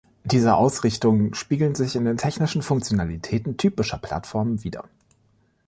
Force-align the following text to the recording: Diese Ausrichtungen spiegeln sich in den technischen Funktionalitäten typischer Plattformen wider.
Diese 0.23 0.55
Ausrichtungen 0.55 1.35
spiegeln 1.35 1.75
sich 1.75 1.95
in 1.95 2.05
den 2.05 2.17
technischen 2.17 2.63
Funktionalitäten 2.63 3.55
typischer 3.57 3.99
Plattformen 3.99 4.63
wider. 4.63 4.89